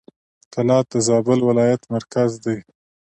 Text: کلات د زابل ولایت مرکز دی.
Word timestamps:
کلات 0.53 0.85
د 0.93 0.95
زابل 1.07 1.39
ولایت 1.49 1.81
مرکز 1.93 2.31
دی. 2.43 2.57